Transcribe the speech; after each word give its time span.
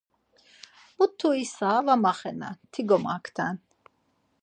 Mutu 0.97 1.27
isa 1.43 1.71
var 1.85 1.99
maxenen, 2.05 2.55
ti 2.71 2.79
gomakten. 2.89 3.55